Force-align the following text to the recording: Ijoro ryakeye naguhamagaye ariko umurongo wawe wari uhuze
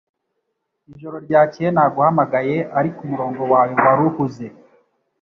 Ijoro 0.93 1.15
ryakeye 1.25 1.69
naguhamagaye 1.71 2.55
ariko 2.79 2.99
umurongo 3.03 3.41
wawe 3.51 3.73
wari 3.85 4.01
uhuze 4.09 4.45